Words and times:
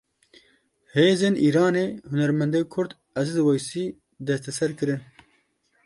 Hêzên 0.93 1.35
Îranê 1.47 1.85
hunermendê 2.09 2.61
Kurd 2.73 2.91
Ezîz 3.19 3.37
Weysî 3.47 3.85
desteser 4.27 4.71
kirin. 4.79 5.01